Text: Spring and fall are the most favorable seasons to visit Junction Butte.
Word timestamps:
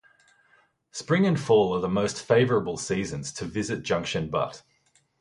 Spring 0.89 1.27
and 1.27 1.39
fall 1.39 1.75
are 1.75 1.79
the 1.79 1.87
most 1.87 2.19
favorable 2.23 2.75
seasons 2.75 3.31
to 3.31 3.45
visit 3.45 3.83
Junction 3.83 4.31
Butte. 4.31 4.63